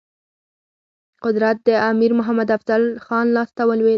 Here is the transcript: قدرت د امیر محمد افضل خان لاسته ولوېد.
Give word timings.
قدرت 1.25 1.57
د 1.67 1.69
امیر 1.91 2.11
محمد 2.19 2.49
افضل 2.57 2.83
خان 3.05 3.25
لاسته 3.35 3.61
ولوېد. 3.65 3.89